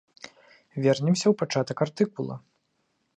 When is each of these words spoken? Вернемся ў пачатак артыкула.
Вернемся 0.85 1.23
ў 1.29 1.33
пачатак 1.41 1.77
артыкула. 1.87 2.35